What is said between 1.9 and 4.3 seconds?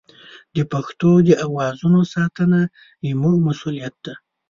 ساتنه زموږ مسوولیت دی.